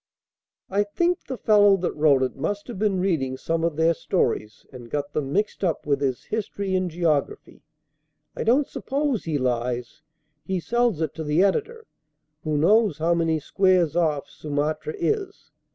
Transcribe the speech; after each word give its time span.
I 0.71 0.81
think 0.81 1.25
the 1.27 1.37
fellow 1.37 1.77
that 1.77 1.95
wrote 1.95 2.23
it 2.23 2.35
must 2.35 2.67
have 2.69 2.79
been 2.79 2.99
reading 2.99 3.37
some 3.37 3.63
of 3.63 3.75
their 3.75 3.93
stories, 3.93 4.65
and 4.73 4.89
got 4.89 5.13
them 5.13 5.31
mixed 5.31 5.63
up 5.63 5.85
with 5.85 6.01
his 6.01 6.23
history 6.23 6.73
and 6.73 6.89
geography. 6.89 7.61
I 8.35 8.43
don't 8.43 8.65
suppose 8.67 9.25
he 9.25 9.37
lies; 9.37 10.01
he 10.43 10.59
sells 10.59 11.01
it 11.01 11.13
to 11.13 11.23
the 11.23 11.43
editor, 11.43 11.85
who 12.43 12.57
knows 12.57 12.97
how 12.97 13.13
many 13.13 13.39
squares 13.39 13.95
off 13.95 14.27
"Sumatra" 14.27 14.95
is. 14.97 15.51